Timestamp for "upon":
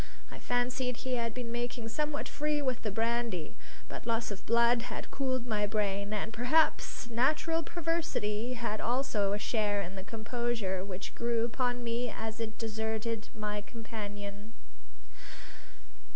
11.45-11.83